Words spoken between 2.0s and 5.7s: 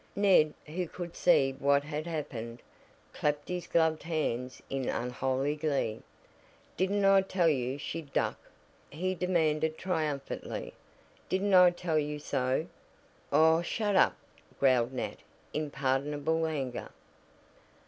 happened, clapped his gloved hands in unholy